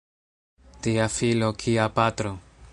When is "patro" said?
2.01-2.37